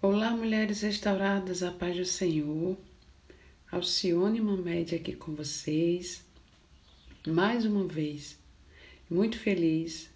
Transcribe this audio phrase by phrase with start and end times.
[0.00, 2.78] Olá, mulheres restauradas, a paz do Senhor.
[3.68, 6.24] Alcione Mamed aqui com vocês.
[7.26, 8.38] Mais uma vez,
[9.10, 10.08] muito feliz,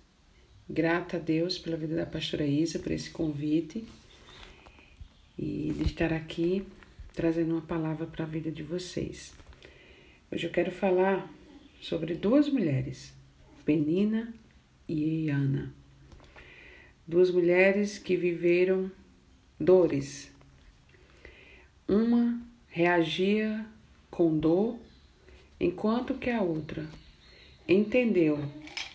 [0.70, 3.84] grata a Deus pela vida da pastora Isa, por esse convite
[5.36, 6.64] e de estar aqui
[7.12, 9.34] trazendo uma palavra para a vida de vocês.
[10.30, 11.28] Hoje eu quero falar
[11.80, 13.12] sobre duas mulheres,
[13.64, 14.32] Penina
[14.88, 15.74] e Ana.
[17.04, 18.88] Duas mulheres que viveram
[19.62, 20.30] dores.
[21.88, 23.64] Uma reagia
[24.10, 24.78] com dor,
[25.60, 26.86] enquanto que a outra
[27.68, 28.38] entendeu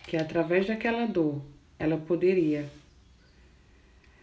[0.06, 1.42] que através daquela dor
[1.78, 2.68] ela poderia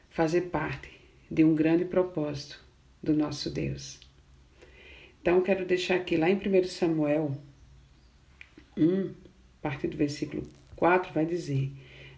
[0.10, 0.90] fazer parte
[1.30, 2.64] de um grande propósito
[3.02, 4.00] do nosso Deus.
[5.22, 7.36] Então, quero deixar aqui lá em 1 Samuel
[8.78, 9.14] 1,
[9.62, 11.72] parte do versículo 4, vai dizer: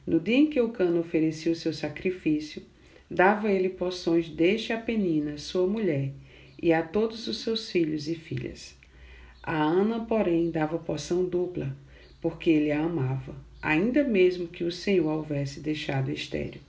[0.05, 2.61] No dia em que o cano oferecia o seu sacrifício,
[3.09, 6.11] Dava ele poções deste a Penina, sua mulher,
[6.61, 8.75] e a todos os seus filhos e filhas.
[9.41, 11.73] A Ana, porém, dava poção dupla,
[12.21, 16.59] porque ele a amava, ainda mesmo que o Senhor a houvesse deixado estéril.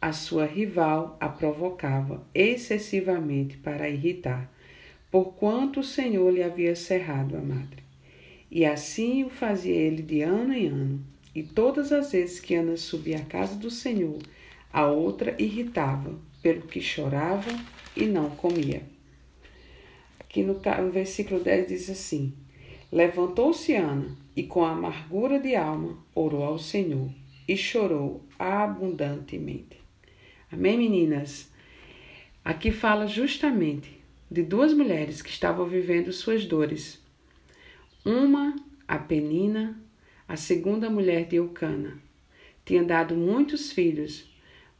[0.00, 4.52] A sua rival a provocava excessivamente para irritar,
[5.10, 7.82] porquanto o Senhor lhe havia cerrado a madre.
[8.50, 11.00] E assim o fazia ele de ano em ano,
[11.34, 14.18] e todas as vezes que Ana subia à casa do Senhor,
[14.74, 17.48] a outra irritava, pelo que chorava
[17.96, 18.82] e não comia.
[20.18, 22.34] Aqui no, no versículo 10 diz assim:
[22.90, 27.08] Levantou-se Ana e, com amargura de alma, orou ao Senhor
[27.46, 29.80] e chorou abundantemente.
[30.50, 31.48] Amém, meninas?
[32.44, 37.00] Aqui fala justamente de duas mulheres que estavam vivendo suas dores.
[38.04, 38.56] Uma,
[38.88, 39.80] a Penina,
[40.26, 41.96] a segunda mulher de Eucana,
[42.64, 44.33] tinha dado muitos filhos,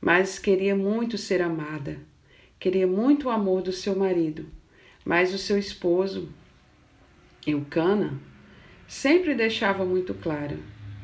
[0.04, 1.96] mas queria muito ser amada,
[2.60, 4.44] queria muito o amor do seu marido,
[5.02, 6.28] mas o seu esposo,
[7.46, 8.12] Eucana,
[8.86, 10.58] sempre deixava muito claro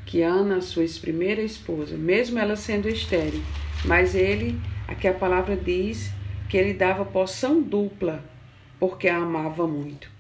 [0.04, 3.40] que Ana, sua primeira esposa, mesmo ela sendo estéril,
[3.86, 6.10] mas ele, aqui a palavra diz
[6.50, 8.22] que ele dava poção dupla,
[8.78, 10.10] porque a amava muito.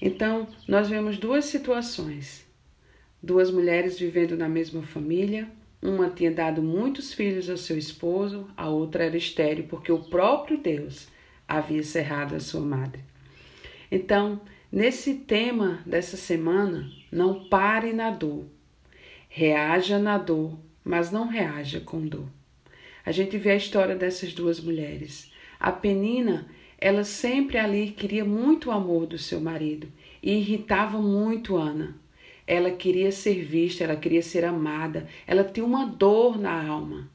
[0.00, 2.46] Então, nós vemos duas situações:
[3.22, 5.50] duas mulheres vivendo na mesma família,
[5.82, 10.58] uma tinha dado muitos filhos ao seu esposo, a outra era estéril, porque o próprio
[10.58, 11.08] Deus
[11.48, 13.02] havia cerrado a sua madre.
[13.90, 14.40] Então,
[14.70, 18.44] nesse tema dessa semana, não pare na dor.
[19.28, 22.28] Reaja na dor, mas não reaja com dor.
[23.04, 25.32] A gente vê a história dessas duas mulheres.
[25.58, 26.46] A Penina,
[26.78, 29.88] ela sempre ali queria muito o amor do seu marido
[30.22, 31.99] e irritava muito Ana
[32.50, 37.08] ela queria ser vista, ela queria ser amada, ela tinha uma dor na alma,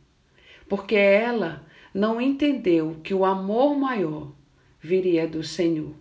[0.69, 4.31] porque ela não entendeu que o amor maior
[4.79, 5.93] viria do Senhor.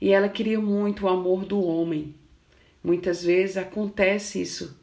[0.00, 2.14] E ela queria muito o amor do homem.
[2.84, 4.78] Muitas vezes acontece isso.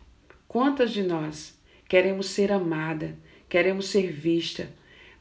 [0.45, 1.57] Quantas de nós
[1.87, 4.69] queremos ser amada, queremos ser vista,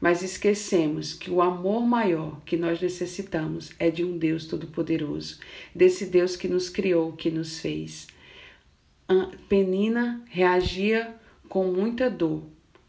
[0.01, 5.39] mas esquecemos que o amor maior que nós necessitamos é de um Deus Todo-Poderoso,
[5.73, 8.18] desse Deus que nos criou, que nos fez.
[9.47, 11.15] Penina reagia
[11.47, 12.43] com muita dor,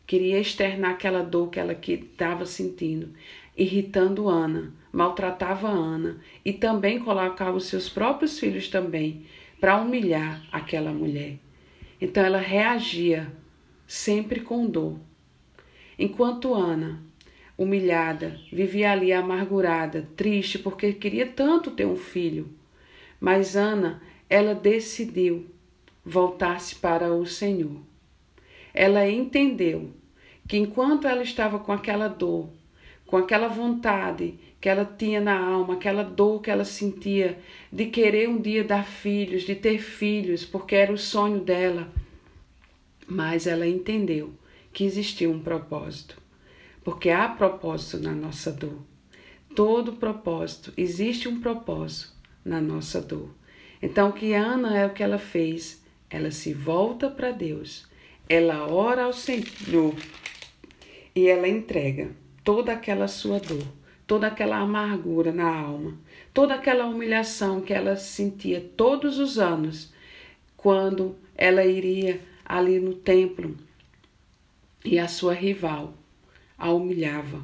[0.06, 3.08] queria externar aquela dor que ela estava sentindo,
[3.56, 9.25] irritando Ana, maltratava Ana e também colocava os seus próprios filhos também
[9.59, 11.38] para humilhar aquela mulher.
[11.98, 13.32] Então ela reagia
[13.86, 15.00] sempre com dor.
[15.98, 17.03] Enquanto Ana,
[17.56, 22.50] humilhada, vivia ali amargurada, triste porque queria tanto ter um filho,
[23.19, 25.47] mas Ana, ela decidiu
[26.05, 27.81] voltasse para o Senhor.
[28.72, 29.91] Ela entendeu
[30.47, 32.49] que enquanto ela estava com aquela dor,
[33.06, 37.39] com aquela vontade que ela tinha na alma, aquela dor que ela sentia
[37.72, 41.93] de querer um dia dar filhos, de ter filhos, porque era o sonho dela,
[43.06, 44.33] mas ela entendeu
[44.72, 46.21] que existia um propósito,
[46.84, 48.80] porque há propósito na nossa dor.
[49.57, 52.13] Todo propósito, existe um propósito
[52.45, 53.30] na nossa dor.
[53.83, 55.79] Então, o que Ana é o que ela fez?
[56.10, 57.89] Ela se volta para Deus,
[58.28, 59.95] ela ora ao Senhor
[61.15, 62.10] e ela entrega
[62.42, 63.66] toda aquela sua dor,
[64.07, 65.97] toda aquela amargura na alma,
[66.34, 69.92] toda aquela humilhação que ela sentia todos os anos
[70.57, 73.57] quando ela iria ali no templo
[74.84, 75.95] e a sua rival
[76.59, 77.42] a humilhava.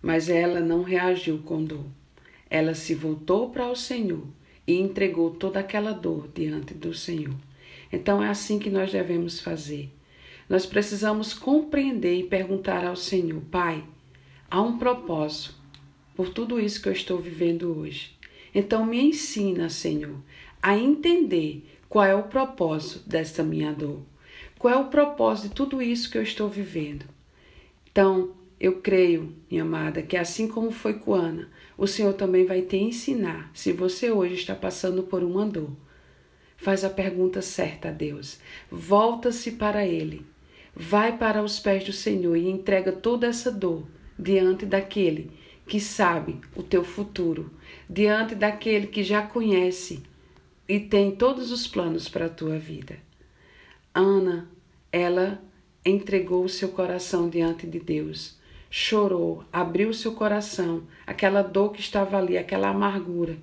[0.00, 1.84] Mas ela não reagiu com dor.
[2.48, 4.26] Ela se voltou para o Senhor
[4.66, 7.34] e entregou toda aquela dor diante do Senhor.
[7.92, 9.92] Então é assim que nós devemos fazer.
[10.48, 13.84] Nós precisamos compreender e perguntar ao Senhor: Pai,
[14.50, 15.54] há um propósito
[16.14, 18.16] por tudo isso que eu estou vivendo hoje.
[18.54, 20.16] Então me ensina, Senhor,
[20.62, 24.00] a entender qual é o propósito desta minha dor.
[24.58, 27.04] Qual é o propósito de tudo isso que eu estou vivendo?
[27.90, 32.62] Então, eu creio, minha amada, que assim como foi com Ana, o Senhor também vai
[32.62, 33.50] te ensinar.
[33.52, 35.72] Se você hoje está passando por uma dor,
[36.62, 38.38] faz a pergunta certa a Deus.
[38.70, 40.24] Volta-se para Ele.
[40.74, 43.86] Vai para os pés do Senhor e entrega toda essa dor
[44.18, 45.30] diante daquele
[45.66, 47.50] que sabe o teu futuro,
[47.90, 50.02] diante daquele que já conhece
[50.68, 52.96] e tem todos os planos para a tua vida.
[53.92, 54.48] Ana,
[54.90, 55.42] ela
[55.84, 58.38] entregou o seu coração diante de Deus,
[58.70, 63.36] chorou, abriu o seu coração, aquela dor que estava ali, aquela amargura,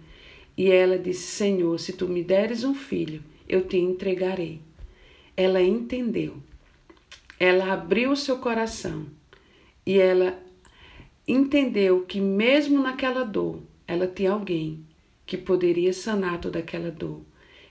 [0.59, 4.59] e ela disse: Senhor, se tu me deres um filho, eu te entregarei.
[5.37, 6.35] Ela entendeu,
[7.39, 9.05] ela abriu o seu coração
[9.85, 10.37] e ela
[11.25, 14.83] entendeu que, mesmo naquela dor, ela tinha alguém
[15.25, 17.21] que poderia sanar toda aquela dor.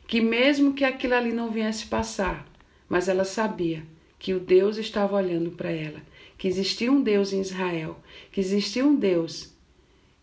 [0.06, 2.50] Que, mesmo que aquilo ali não viesse passar,
[2.88, 3.82] mas ela sabia
[4.19, 6.00] que o Deus estava olhando para ela,
[6.38, 8.00] que existia um Deus em Israel,
[8.32, 9.55] que existia um Deus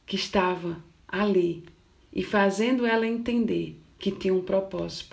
[0.07, 1.63] que estava ali
[2.15, 5.09] e fazendo ela entender que tinha um propósito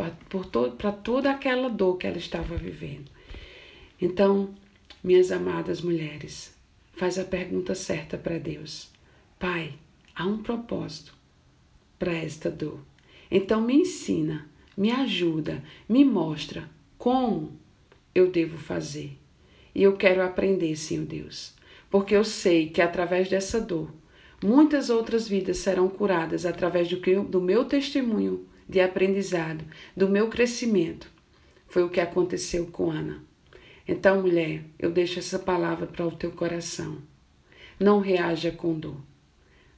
[0.79, 3.11] para toda aquela dor que ela estava vivendo.
[4.01, 4.55] Então,
[5.03, 6.55] minhas amadas mulheres,
[6.93, 8.91] faz a pergunta certa para Deus:
[9.39, 9.75] Pai,
[10.15, 11.15] há um propósito
[11.99, 12.81] para esta dor.
[13.31, 17.53] Então me ensina, me ajuda, me mostra como
[18.15, 19.17] eu devo fazer.
[19.75, 21.55] E eu quero aprender, Senhor Deus,
[21.91, 23.91] porque eu sei que através dessa dor,
[24.43, 29.65] muitas outras vidas serão curadas através do, que, do meu testemunho de aprendizado,
[29.97, 31.11] do meu crescimento.
[31.69, 33.23] Foi o que aconteceu com Ana.
[33.87, 36.99] Então, mulher, eu deixo essa palavra para o teu coração.
[37.79, 39.01] Não reaja com dor,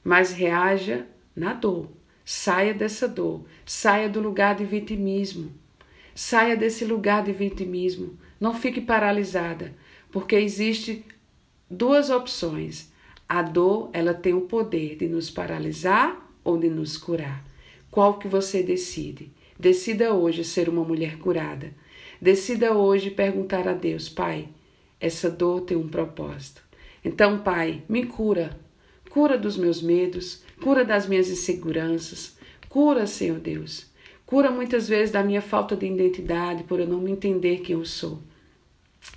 [0.03, 1.89] mas reaja na dor.
[2.23, 5.51] Saia dessa dor, saia do lugar de vitimismo.
[6.13, 8.17] Saia desse lugar de vitimismo.
[8.39, 9.73] Não fique paralisada,
[10.11, 11.05] porque existe
[11.69, 12.91] duas opções.
[13.27, 17.43] A dor, ela tem o poder de nos paralisar ou de nos curar.
[17.89, 19.31] Qual que você decide?
[19.57, 21.73] Decida hoje ser uma mulher curada.
[22.21, 24.49] Decida hoje perguntar a Deus, Pai,
[24.99, 26.61] essa dor tem um propósito.
[27.03, 28.57] Então, Pai, me cura.
[29.09, 32.37] Cura dos meus medos, cura das minhas inseguranças.
[32.67, 33.85] Cura, Senhor Deus.
[34.25, 37.85] Cura muitas vezes da minha falta de identidade por eu não me entender quem eu
[37.85, 38.19] sou.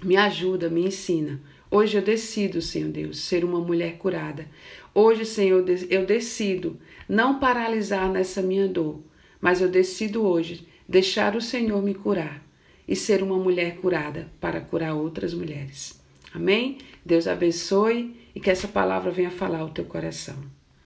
[0.02, 1.40] Me ajuda, me ensina.
[1.70, 4.46] Hoje eu decido, Senhor Deus, ser uma mulher curada.
[4.94, 6.78] Hoje, Senhor, eu decido
[7.08, 9.00] não paralisar nessa minha dor,
[9.40, 12.42] mas eu decido hoje deixar o Senhor me curar
[12.86, 16.00] e ser uma mulher curada para curar outras mulheres.
[16.32, 16.78] Amém?
[17.04, 20.57] Deus abençoe e que essa palavra venha falar ao teu coração.